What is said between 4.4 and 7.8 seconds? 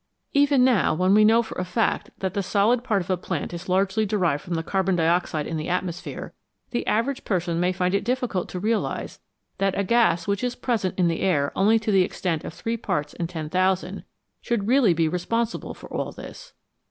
from the carbon dioxide in the atmosphere, the average person may